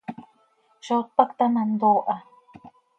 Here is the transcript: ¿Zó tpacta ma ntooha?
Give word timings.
¿Zó 0.87 0.97
tpacta 1.11 1.45
ma 1.53 1.61
ntooha? 1.71 2.15